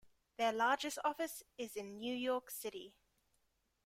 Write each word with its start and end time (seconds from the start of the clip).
Their 0.37 0.51
largest 0.51 0.97
office 1.05 1.43
is 1.59 1.75
in 1.75 1.99
New 1.99 2.15
York 2.15 2.49
City. 2.49 2.95